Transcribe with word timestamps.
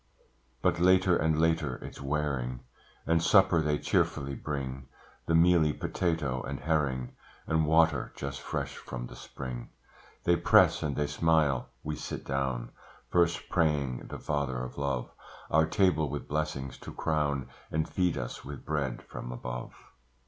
But 0.63 0.79
later 0.79 1.15
and 1.15 1.39
later 1.39 1.75
it's 1.75 2.01
wearing, 2.01 2.61
And 3.05 3.21
supper 3.21 3.61
they 3.61 3.77
cheerfully 3.77 4.33
bring, 4.33 4.87
The 5.27 5.35
mealy 5.35 5.73
potato 5.73 6.41
and 6.41 6.59
herring, 6.61 7.11
And 7.45 7.67
water 7.67 8.11
just 8.15 8.41
fresh 8.41 8.75
from 8.77 9.05
the 9.05 9.15
spring. 9.15 9.69
They 10.23 10.37
press, 10.37 10.81
and 10.81 10.95
they 10.95 11.05
smile: 11.05 11.67
we 11.83 11.95
sit 11.95 12.25
down; 12.25 12.71
First 13.11 13.47
praying 13.47 14.07
the 14.07 14.17
Father 14.17 14.63
of 14.63 14.75
Love 14.79 15.11
Our 15.51 15.67
table 15.67 16.09
with 16.09 16.27
blessings 16.27 16.79
to 16.79 16.91
crown, 16.91 17.47
And 17.69 17.87
feed 17.87 18.17
us 18.17 18.43
with 18.43 18.65
bread 18.65 19.03
from 19.03 19.31
above. 19.31 19.75